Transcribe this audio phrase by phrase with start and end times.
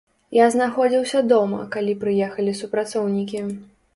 [0.35, 3.45] Я знаходзіўся дома, калі прыехалі супрацоўнікі.